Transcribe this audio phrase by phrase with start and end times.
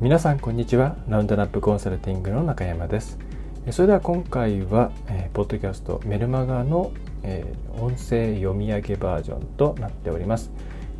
[0.00, 0.96] 皆さんこんにちは。
[1.08, 3.18] ラウンドナップコンサルティングの中山です。
[3.70, 6.90] それでは今回は、えー、ポッドキャストメルマガの、
[7.22, 10.52] えー、音声読み上げバージョンとなっております。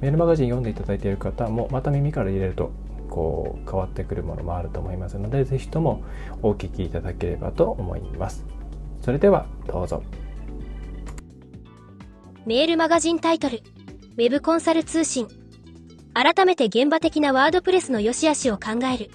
[0.02, 2.72] メルマガジン読んでいただいている方もまた耳から入れると
[3.08, 6.04] こう変わってくるものもあると思いますのでぜひとも
[6.42, 8.44] お聞きいただければと思います。
[9.00, 10.02] それではどうぞ。
[12.44, 13.62] メールマガジンタイトル
[14.18, 15.39] Web コンサル通信。
[16.12, 19.10] 改めて現場的なワードプレスの良し悪しを考える。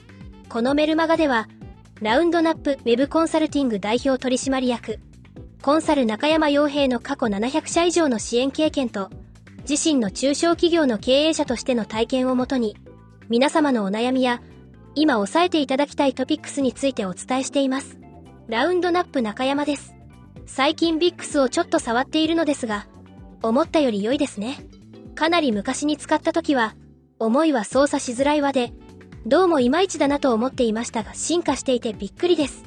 [0.49, 1.47] このメルマガでは、
[2.01, 4.99] ラウンドナップウェブコンサルティング代表取締役、
[5.61, 9.09] コンサル中山洋平の過去700社以上の支援経験と、
[9.67, 12.77] 自身の中小企業の経営者としての体験をもとに、
[13.29, 14.41] 皆様のお悩みや、
[14.93, 17.97] 今押さえていただきたいトピックスについてお伝えしています。
[18.47, 19.95] ラウンドナップ中山です。
[20.45, 22.87] 最近ビックスをちょっと触っているのですが、
[23.41, 24.57] 思ったより良いですね。
[25.15, 26.75] かなり昔に使った時は、
[27.17, 28.73] 思いは操作しづらいわで、
[29.25, 32.63] どうもいまいちだなと思っていましたが進化していてびっくりです。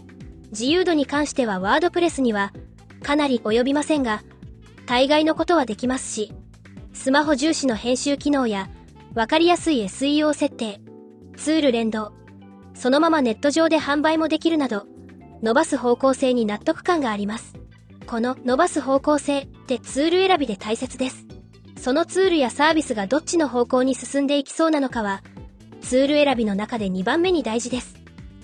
[0.51, 2.53] 自由度に関してはワードプレスには
[3.03, 4.23] かなり及びませんが、
[4.87, 6.33] 大概のことはできますし、
[6.95, 8.71] スマホ重視の編集機能や
[9.15, 10.81] わかりやすい SEO 設定、
[11.37, 12.13] ツール連動、
[12.73, 14.87] そのままネット上で販売もできるなど、
[15.43, 17.55] 伸ばす方向性に納得感があります。
[18.07, 21.27] この伸ばす方向性ってツール選びで大切です。
[21.79, 25.23] そのツールやサービスがどっちの方向に進んでいきそうなのかは、
[25.81, 27.97] ツール選びの中で2番目に大事です。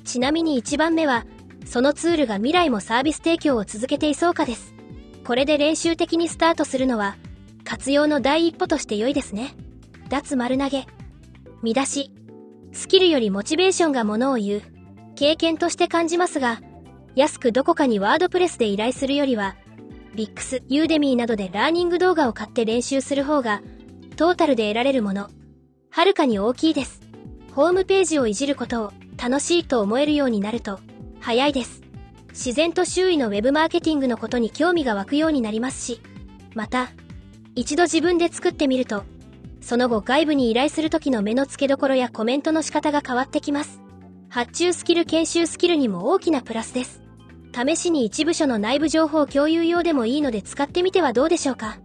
[0.05, 1.27] ちなみに1番目は、
[1.67, 4.75] そのツールが未来もサービス提供を続けていそうかです。
[5.27, 7.17] これで練習的にスタートするのは、
[7.65, 9.55] 活用の第一歩として良いですね。
[10.09, 10.87] 脱丸投げ。
[11.63, 12.11] 見出し。
[12.73, 14.63] スキルよりモチベーションがものを言う。
[15.17, 16.61] 経験として感じますが、
[17.17, 19.57] 安くどこかに WordPress で依頼するよりは、
[20.15, 23.63] ビックス、 Udemy などでラーニング動画を買って練習する方が、
[24.17, 25.29] トータルで得られるもの、
[25.91, 27.01] はるかに大きいです。
[27.53, 30.79] ホームページをいじることを楽しいと思えるようになると、
[31.21, 31.83] 早いです。
[32.31, 36.01] 自然と周囲のウェブマーケティングのことに興味が湧くようになりますし、
[36.55, 36.91] また、
[37.55, 39.05] 一度自分で作ってみると、
[39.61, 43.81] その後外部に依頼する時の目の付けどころやコメントの仕方が変わってきます。
[44.29, 47.04] 発注スキル研修スキルにも大きなプラスです。
[47.55, 51.79] 試しに一部署の内部情報共有用でもいいので使ってみてはどうでしょうか。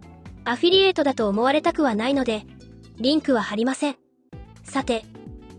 [0.44, 2.44] アフィリエイトだと思われたくはないので、
[2.96, 3.96] リンクは貼りません。
[4.64, 5.04] さて、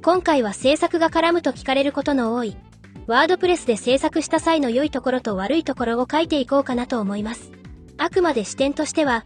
[0.03, 2.57] 今回は制作が絡むと聞かれることの多い、
[3.07, 7.51] ワードプレスで制作した際の良いところと悪いところを書いていこうかなと思います。
[7.97, 9.23] あくまで視点としては、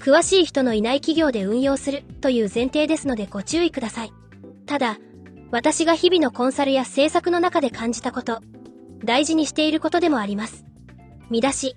[0.00, 4.12] 詳しい人のいない企業で運用するという前提ですのでご注意ください。
[4.66, 4.98] ただ、
[5.52, 8.40] 私が日々のコンサルや制作の中で感じたこと、
[9.04, 10.64] 大事にしていることでもあります。
[11.30, 11.76] 見出し。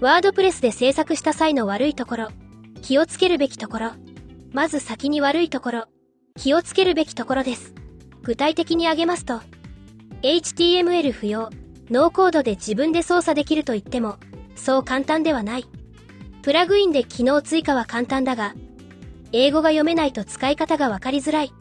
[0.00, 2.28] ワードプレスで制作した際の悪いところ、
[2.82, 3.90] 気をつけるべきところ。
[4.52, 5.84] まず先に悪いところ、
[6.36, 7.74] 気をつけるべきところです。
[8.22, 9.40] 具体的に挙げますと、
[10.22, 11.50] HTML 不要、
[11.90, 14.16] ノーコードで自分で操作できると言っても、
[14.54, 15.66] そう簡単ではない。
[16.42, 18.54] プラグインで機能追加は簡単だが、
[19.32, 21.52] 英語が読めないと使い方がわかりづらい。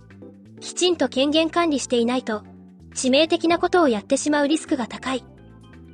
[0.59, 2.43] きちんと権限管理していないと、
[2.97, 5.23] 致命的なことをやってしまうリスクが高い。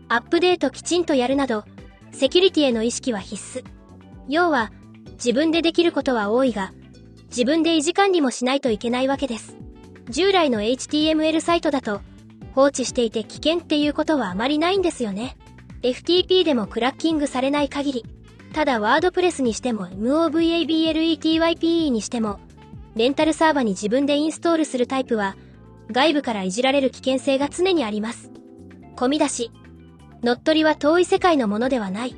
[0.08, 1.66] アップデートきちんとやるなど、
[2.14, 3.66] セキュリティへの意識は必須。
[4.30, 4.72] 要は、
[5.16, 6.72] 自分でできることは多いが、
[7.28, 9.58] 自分で維持管理もしないといけないわけです。
[10.10, 12.00] 従来の HTML サイトだと、
[12.56, 15.36] 放置していて危険っていうことはあまりないんですよね。
[15.82, 18.06] FTP でもクラッキングされない限り、
[18.54, 22.40] ただワードプレスにしても MOVABLETYPE にしても、
[22.96, 25.36] レンタルサーバに自分でインストールするタイプは、
[25.92, 28.32] 外部からいじられる危険性が常にあります。
[28.96, 29.52] 込み出し。
[30.22, 32.16] 乗っ取りは遠い世界のものではない。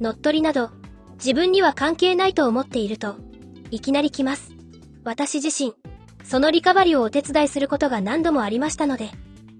[0.00, 0.70] 乗っ取りなど、
[1.14, 3.16] 自分には関係ないと思っていると、
[3.70, 4.52] いきなり来ます。
[5.04, 5.74] 私自身、
[6.24, 9.10] そのリカバリをお手伝いすることが何度もありましたので、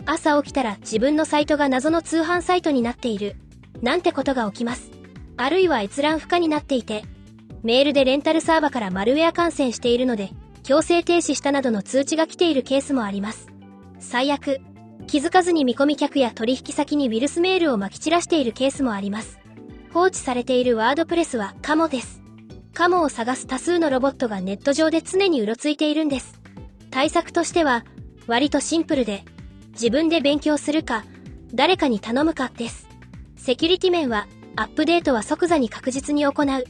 [0.05, 3.37] 朝起きたら自分のサイトが謎の通販サイトになっている、
[3.83, 4.91] なんてことが起きます。
[5.37, 7.05] あるいは閲覧不可になっていて、
[7.63, 10.31] メールでレンタルサーバからマルウェア感染しているので、
[10.67, 13.47] 強制停止したなどの通知が来ているケースもあります。
[14.01, 14.61] 最悪、
[15.07, 19.39] 気づかずに見込み客や取引先にウィルスメールを撒き散らしているケースもあります。
[19.95, 22.21] 放置されているワードプレスはカモです。
[22.75, 26.41] カモを探す多数のロボットがネット上で常にうろついているんです。
[26.91, 27.85] 対策としては、
[28.27, 29.25] 割とシンプルで、
[29.71, 31.05] 自分で勉強するか、
[31.55, 32.89] 誰かに頼むかです。
[33.37, 34.27] セキュリティ面は、
[34.57, 36.65] アップデートは即座に確実に行う。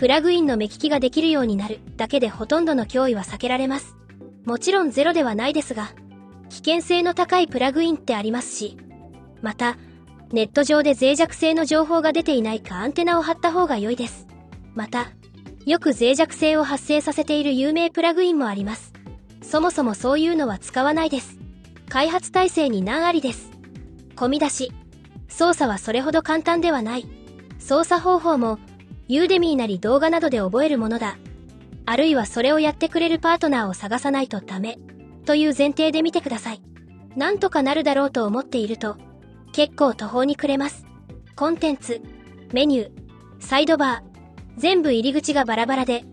[0.00, 3.96] プラグインの目利きができるようになるだけでほとんどの脅威は避けられます。
[4.46, 5.92] もちろんゼロではないですが、
[6.48, 8.78] 危険性の高いプラグインってありますし、
[9.42, 9.76] また、
[10.32, 14.26] ネット上で脆弱性の情報が出ていないかアンテナを張った方が良いです。
[14.74, 15.10] また、
[15.66, 18.94] よく脆弱性を発生させている有名プラグインもあります。
[19.42, 21.36] そもそもそういうのは使わないです。
[21.90, 23.50] 開発体制に難ありです。
[24.16, 24.72] 込み出し。
[25.28, 27.06] 操作はそれほど簡単ではない。
[27.58, 28.58] 操作方法も、
[29.10, 31.18] ユーデミーなり動画などで覚えるものだ。
[31.84, 34.78] あるいはそれをやってくれるパートナーを探さないとダメ。
[35.24, 36.62] という前提で見てください。
[37.16, 38.96] なんとかなるだろうと思っていると、
[39.50, 40.86] 結構途方に暮れます。
[41.34, 42.00] コンテンツ、
[42.52, 42.90] メニュー、
[43.40, 46.04] サイドバー、全部入り口がバラバラで、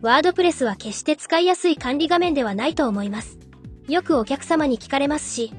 [0.00, 3.38] ワードプレスは決して使いやすい管理画面ではないと思います。
[3.86, 5.52] よくお客様に聞かれますし、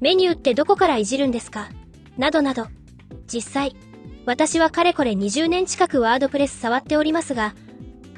[0.00, 1.68] メニューってどこからいじるんですか？
[2.18, 2.66] などなど。
[3.28, 3.76] 実際、
[4.26, 7.54] 私はかれこれ20年近くワードプレス触っておりますが、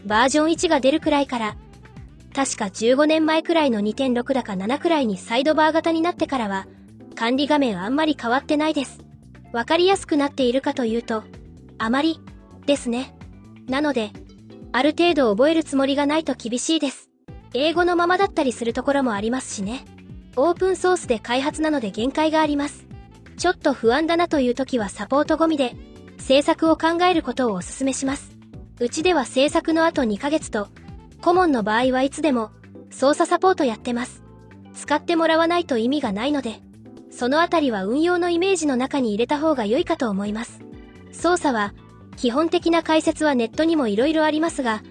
[0.06, 1.56] バージョン1が出るくらいから、
[2.34, 6.66] 確か15年前くらいの2.6だか7くらいにサイドバー型になってからは、
[7.14, 9.00] 管理画面あんまり変わってないです。
[9.52, 11.25] わかりやすくなっているかというと、
[11.76, 12.20] あまり、
[12.64, 13.14] ですね。
[13.66, 14.10] なので、
[14.72, 17.10] ある程度覚えるつもりがないと厳しいです。
[17.52, 19.84] 英語のままだったりするところもありますしね。
[20.37, 22.87] オープンソースで開発なので限界があります。
[23.37, 25.75] ちょっと不安だなという時はサポートゴミで、
[26.19, 28.37] 制作を考えることをお勧めします。
[28.81, 30.69] うちでは制作の後2ヶ月と、
[31.20, 32.50] 顧問の場合はいつでも、
[32.91, 34.23] 操作サポートやってます。
[34.75, 36.61] 使ってもらわないと意味がないので、
[37.11, 40.61] そのあたりは運用のイメージの中に入れた方が良いかと思います。
[41.12, 41.75] 操作は、
[42.17, 44.82] 基本的な解説はネットにも色々ありますが、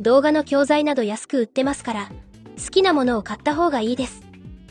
[0.00, 2.10] 動画の教材など安く売ってますから、
[2.62, 4.22] 好きなものを買った方がいいです。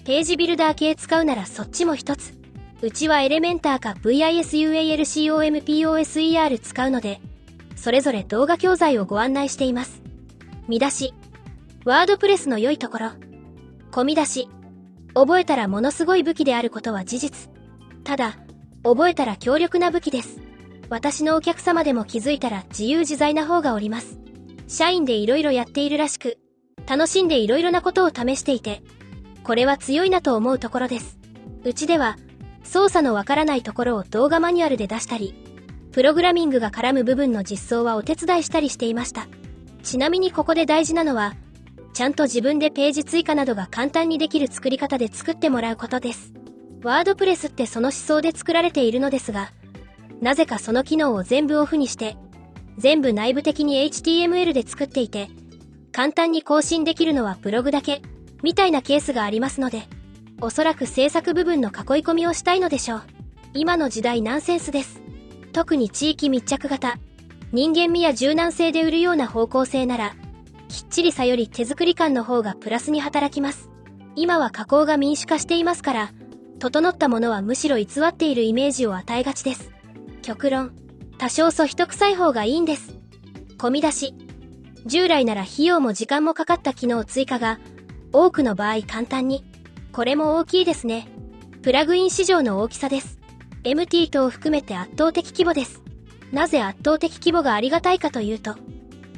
[0.06, 2.37] ページビルダー系使うならそっちも一つ。
[2.80, 4.50] うちはエレメンターか VISUALCOMPOSER
[6.60, 7.20] 使うので、
[7.76, 10.04] それぞれ動画教材をご案内しています。
[10.68, 11.16] 見出し。
[11.86, 13.12] ワードプレスの良いところ。
[13.92, 14.48] 込み出し。
[15.16, 17.50] 覚えたらものすごい武器であることは事実。
[18.04, 18.38] ただ、
[18.84, 20.40] 覚えたら強力な武器です。
[20.90, 24.20] 私のお客様でも気づいたら自由自在な方がおります。
[24.68, 26.38] 社員で色々やっているらしく、
[26.88, 28.84] 楽しんで色々なことを試していて、
[29.44, 31.18] これは強いなと思うところです。
[31.64, 32.18] うちでは、
[32.68, 35.34] 操作のわからないところを動画マニュアルで出したり、
[35.92, 39.28] プログラミングが絡む部分の実装はお手伝いしたりしていました。
[39.84, 41.34] ちなみにここで大事なのは、
[41.94, 46.34] ちゃんと自分でページ追加などが簡単にできる作り方で作ってもらうことです。
[46.84, 49.52] ワードプレスってその思想で作られているのですが、
[50.22, 52.18] なぜかその機能を全部オフにして、
[52.78, 55.30] 全部内部的に HTML で作っていて、
[55.92, 58.02] 簡単に更新できるのはブログだけ、
[58.44, 59.88] みたいなケースがありますので、
[60.40, 61.74] おそらく制作部分の囲い
[62.04, 63.04] 込みをしたいのでしょう。
[63.54, 65.02] 今の時代ナンセンスです。
[65.52, 66.98] 特に地域密着型、
[67.52, 70.16] 人間味や柔軟性で売るような方向性なら、
[70.70, 73.70] きっちりさより手作り感の方がプラスに働きます。
[74.16, 76.12] 今は加工が民主化していますから、
[76.60, 79.72] 整ったものはむしろ偽っているイメージを与えがちです。
[80.22, 80.74] 極論、
[81.18, 82.94] 多少そ一臭い方がいいんです。
[83.58, 84.14] 込み出し。
[84.86, 87.60] 従来なら費用も時間もかかった機能追加が、
[88.14, 89.44] 多くの場合簡単に。
[89.98, 91.08] これも大きいですね。
[91.64, 93.18] プラグイン市場の大きさです。
[93.64, 95.82] MT 等を含めて圧倒的規模です。
[96.32, 98.58] なぜ圧倒的規模がありがたいかというと、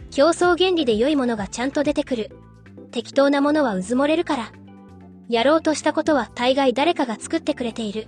[0.10, 2.32] 競争原理で良いものがちゃんと出てくる。
[2.92, 4.52] 適当なものはうずもれるから。
[5.28, 8.08] やろうとしたことは大概誰かが作ってくれている。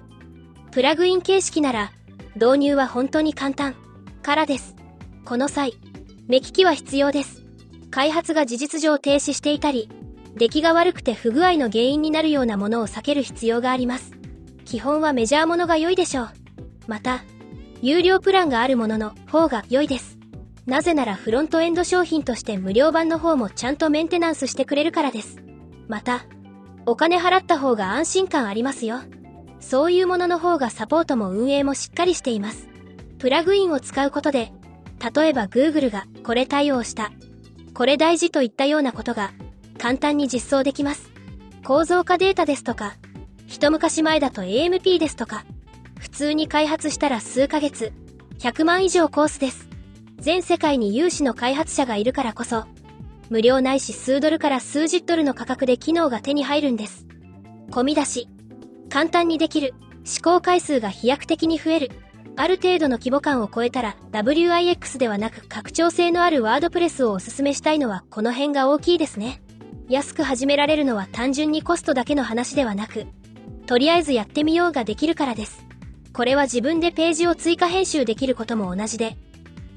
[0.72, 1.92] プラグイン形式なら、
[2.36, 3.76] 導入は本当に簡単。
[4.24, 4.78] からです。
[5.26, 5.74] この際、
[6.30, 7.44] 目利きは必要です。
[7.90, 9.90] 開発が事実上停止していたり、
[10.36, 14.12] 出来が悪くて不具合の原因になるようなものを避ける必要があります。
[14.66, 16.30] 基本はメジャーものが良いでしょう。
[16.88, 17.24] また、
[17.82, 20.18] 有料プランがあるものの方が良いです。
[20.66, 25.44] なぜならフロントエンド商品として無料版の方もちゃんとメンテナンスしてくれるからです。
[25.88, 26.26] また、
[26.86, 29.00] お金払った方が安心感ありますよ。
[29.60, 32.68] そういうものの方がサポートも運営もしっかりしています。
[33.20, 34.52] プラグインを使うことで、
[35.16, 37.12] 例えば Google がこれ対応した、
[37.74, 39.32] これ大事といったようなことが
[39.82, 41.10] 簡単に実装できます。
[41.66, 42.98] 構造化データですとか、
[43.48, 45.44] 一昔前だと AMP ですとか、
[46.00, 47.92] 普通に開発したら数ヶ月、
[48.38, 49.68] 100万以上コースです。
[50.20, 52.66] 全世界に有志の開発者がいるからこそ、
[53.32, 57.08] 無料ないし数ドルから数十ドルの価格で機能が手に入るんです。
[57.72, 58.28] 込み出し、
[58.88, 59.74] 簡単にできる、
[60.04, 61.92] 試行回数が飛躍的に増える、
[62.36, 69.42] ある程度の規模感を超えたら WIX ではなく拡張性のあるワードプレスをおすすめしたいのはこの辺が大きいですね。
[69.92, 73.08] 安く始められるのは単純にコストだけの話ではなく、
[73.66, 75.66] とりあえずやってみようができるからです。
[76.14, 79.18] これは自分でページを追加編集できることも同じで、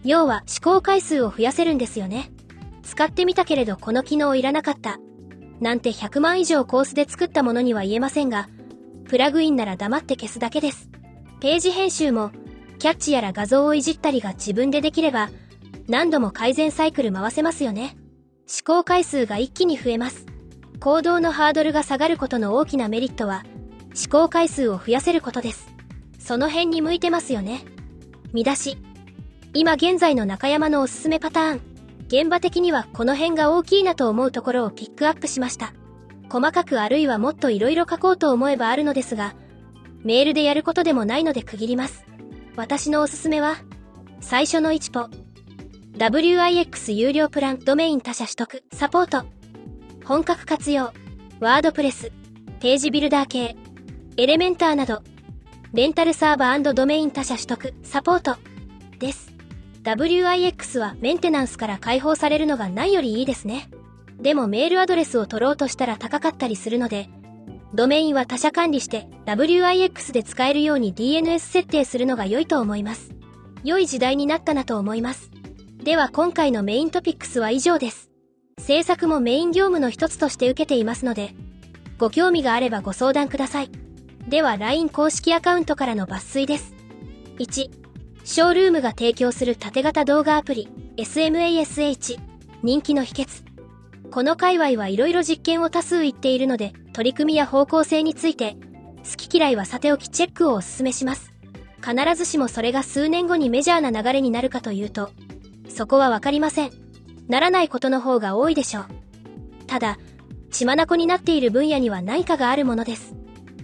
[0.05, 2.31] 要は試行回数を増やせるんですよね。
[2.85, 5.01] 使ってみたけれどこの機能いらなかった。
[5.59, 8.49] なんて100万以上コースで作ったものには言えませんが、
[9.09, 10.91] プラグインなら黙って消すだけです。
[11.41, 12.31] ページ編集も、
[12.79, 15.31] キャッチやら画像をいじったりが自分でできれば、
[15.89, 17.97] 何度も改善サイクル回せますよね。
[18.47, 20.27] 試行回数が一気に増えます。
[20.81, 23.45] 行動のハードルが下がることの大きなメリットは、
[23.95, 25.69] 試行回数を増やせることです。
[26.19, 27.65] その辺に向いてますよね。
[28.33, 28.79] 見出し。
[29.55, 31.61] 今現在の中山のおすすめパターン。
[32.09, 35.73] 現場的にはこの辺が大きいなと思うところをピックアップしました。
[36.29, 39.35] 細かくあるいはもっと色々書こうと思えばあるのですが、
[40.03, 42.05] メールでやることでもないので区切ります。
[42.57, 43.57] 私のおすすめは、
[44.21, 45.09] 最初の一歩。
[45.97, 49.25] WIX 有料プランドメイン他社取得サポート。
[50.05, 50.93] 本格活用、
[51.39, 52.11] ワードプレス、
[52.59, 53.55] ページビルダー系、
[54.17, 55.03] エレメンターなど、
[55.73, 58.37] レンタルサーバードメイン他社取得、サポート、
[58.99, 59.33] です。
[59.85, 63.71] WIX はメンテナンスから解放されるのがないよりいいですね。
[64.19, 67.09] でもメールアドレスを取ろうとしたら高かったりするので、
[67.73, 73.13] ドメインは他社管理して WIX で使えるように DNS 設定するのが良いと思います。
[73.63, 75.34] 良い時代になったなと思います。
[75.85, 78.09] では今回のメイントピックスは以上です。
[78.59, 81.35] 制作もメイン業務の一つとして受けていますので、
[81.99, 83.71] ご興味があればご相談ください。
[84.27, 86.75] では LINE 公式アカウントからの抜粋です。
[87.39, 92.19] 1、ショールームが提供する縦型動画アプリ SMASH
[92.63, 93.45] 人気の秘訣。
[94.11, 98.57] この界隈はいろいろ実験を多数言っているので、取り組みや方向性について、
[99.05, 101.35] 好き嫌いはさておきチェックをお勧めします。
[101.85, 105.11] 必ずしもそれが数年後にメジャーな流れになるかというと、
[105.69, 106.71] そこはわかりません。
[107.29, 108.87] ならないことの方が多いでしょう。
[109.67, 109.99] ただ、
[110.51, 113.15] 血眼になっている分野には何かがあるものです。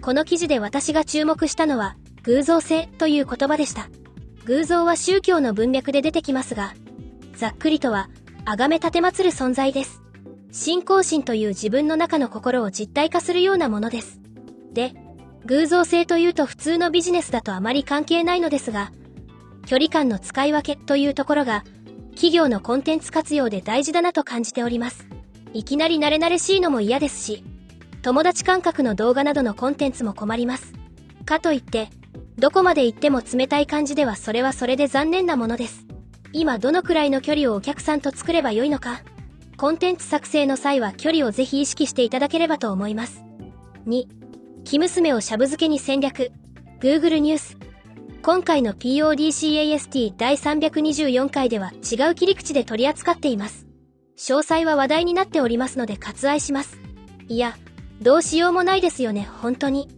[0.00, 3.88] この記事で私が注目したのは、偶像性という言葉でした。
[4.46, 6.74] 偶像は宗教の文脈で出てきますが、
[7.36, 8.08] ざっくりとは、
[8.44, 10.02] 崇め立てまつる存在です。
[10.52, 14.20] 信仰心という自分の中の心を実体化するようなものです。
[14.72, 14.94] で、
[15.46, 18.90] 偶像性というと普通のビジネスだとあまり関係ないのですが、
[19.66, 21.64] 距離感の使い分けというところが
[22.10, 25.06] 企業のコンテンツ活用で大事だなと感じております。
[25.52, 27.44] いきなり慣れ慣れしいのも嫌ですし、
[28.02, 30.72] 友達感覚の動画などのコンテンツも困ります。
[31.24, 31.88] かといって、
[32.38, 35.86] どこまで行っても冷たい感じではそれはそれで残念なものです。
[36.32, 39.02] 今どのくらいの距離をお客さんと作ればよいのか、
[39.56, 43.22] コンテンツ作成の際は距離をぜひ意識していただければと思います。
[43.86, 44.06] 2、
[44.64, 46.32] 生娘をシャブ漬けに戦略、
[46.80, 47.58] Google ニュース、
[48.22, 53.66] 今回の PODCAST 第324回では違う切り口で取り扱っています。
[54.18, 56.76] 詳細は話題になっておりますので割愛します。
[57.28, 57.56] いや、
[58.02, 59.88] どうしようもないですよね、本当に。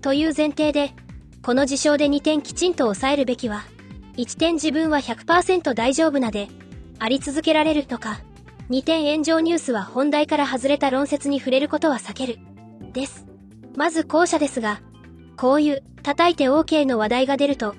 [0.00, 0.94] という前提で、
[1.42, 3.64] この事象で2点きちんと抑えるべきは、
[4.16, 6.48] 1点自分は100%大丈夫なで、
[6.98, 8.20] あり続けられるとか、
[8.70, 12.38] 2点炎上ニュースは本題から外れた論説に触れることは避ける。
[12.94, 13.26] です。
[13.76, 14.80] まず後者ですが、
[15.36, 17.74] こういう叩いて OK の話題が出ると、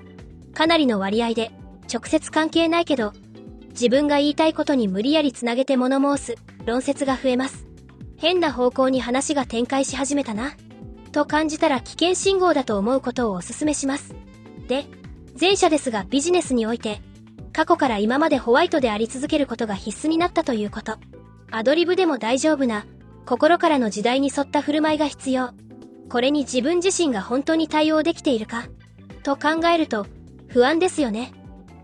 [0.52, 1.50] かなりの割合で、
[1.90, 3.14] 直接関係ないけど、
[3.70, 7.66] 自分が言いたいことに無理やりつなげて物申す、論説が増えます。
[8.18, 10.52] 変な方向に話が展開し始めたな。
[11.10, 14.14] と感じたら危険信号だと思うことをお勧めします。
[14.66, 14.84] で、
[15.40, 17.00] 前者ですがビジネスにおいて、
[17.54, 20.98] 過去から今までホワイトであり続けることが必須になったということ。
[21.50, 22.84] アドリブでも大丈夫な、
[23.24, 25.52] 心からの時代に沿った振る舞いが必要。
[26.08, 28.66] これに自分自身が本当に対応できているか
[29.22, 30.06] と考えると
[30.48, 31.32] 不安ですよね。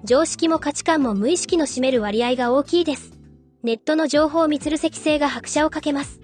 [0.05, 3.13] 常識も価値観も無意識の占める割合が大きいです。
[3.63, 6.21] ネットの情報密積性が拍車をかけます。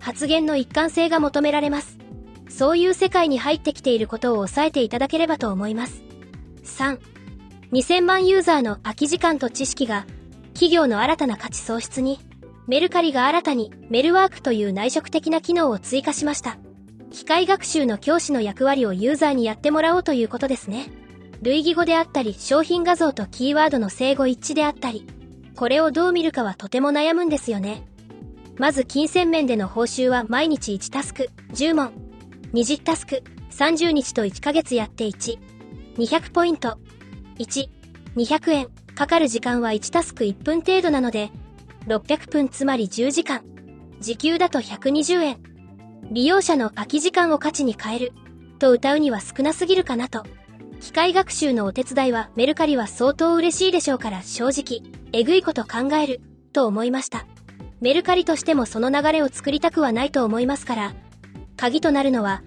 [0.00, 1.98] 発言の一貫性が求められます。
[2.48, 6.02] そういう世界に入ってきていることを抑えていただければと思います。
[6.64, 6.98] 3、
[7.72, 10.04] 2000万ユーザーの空き時間と知識が
[10.52, 12.20] 企業の新たな価値創出に
[12.66, 16.58] メルカリが新たにメルワークという内職的な機能を追加しました。
[17.12, 20.90] 機械学習の教師の役割をユーザーにやってもらおうということですね。
[21.42, 25.06] 類義語であったり、商品画像とキーワードの整合一致であったり、
[25.54, 27.86] これをどう見るかはとても悩むんですよね。
[28.58, 31.92] まず金銭面での報酬は毎日1タスク、10問。
[32.54, 35.38] 20タスク、30日と1ヶ月やって1。
[35.98, 36.78] 200ポイント。
[37.38, 37.68] 1、
[38.16, 38.68] 200円。
[38.94, 41.30] かかる時間は1タスク1分程度なので、
[41.86, 43.42] 600分つまり10時間。
[44.00, 45.51] 時給だと120円。
[46.12, 48.12] 利用者の空き時間を価値に変える、
[48.58, 50.24] と歌うには少なすぎるかなと。
[50.78, 56.20] 機械学習のお手伝いはメルカリは相当嬉しいでしょうから正直、えぐいこと考える、
[56.52, 57.24] と思いました。
[57.80, 60.94] メルカリとしてもその流れを作りたくはないと思いますから、
[61.56, 62.42] 鍵となるのは、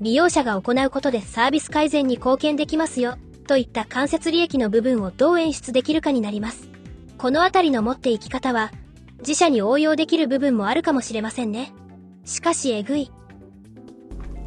[0.00, 3.16] 利用者が行うことでサービス改善に貢献できますよ、
[3.48, 6.68] といった間接利益の部分をどう演出できるかになります。
[7.16, 8.70] このあたりの持っていき方は、
[9.18, 11.72] 自社に応用できる部分もあるかもしれませんね。
[12.28, 13.10] しかしえぐい。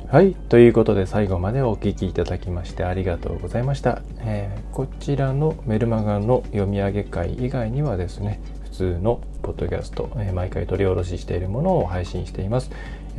[0.08, 0.36] はい。
[0.36, 4.04] ということで最後までお聞きいただきましてありがとうございました。
[4.20, 12.70] えー、こちらのメルマガの読み上げ会以外にはですね、普通のポッドキャスト、えー、毎回取り下ろししているものを配信しています。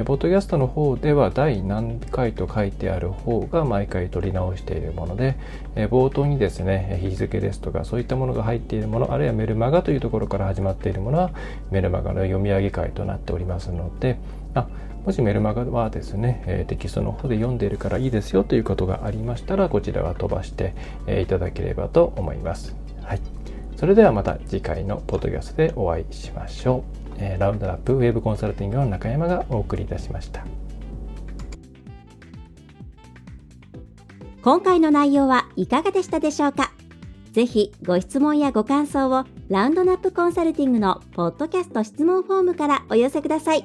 [0.04, 5.34] ポッドキャストの方では第何回と書いてある方が毎回取り直しているもので、
[5.74, 11.32] 冒頭にですね、日付ですとかそういったものが入っているもの、あるいはメルマガというところから始まっているものは
[11.72, 14.18] メルマガの読み上げ会となっておりますので、
[14.54, 14.68] あ
[15.04, 20.74] もしメルマガはですね、えテキストの方で読んでいるからいいですよということがありましたら、こちらは飛ばして、
[21.06, 22.76] えいただければと思います。
[23.02, 23.20] はい。
[23.76, 27.14] それではまた次回のポッドキャストでお会いしましょう。
[27.18, 30.44] えラウンドラップウェブコンサルティングの中山がお送りいたしました。
[34.42, 36.70] 今回の内容はいかがでしたでしょうか？
[37.32, 43.64] ぜひご質問やご感想をラウンドナップコンサルティングのポッドキャスト質問フォームからお寄せください。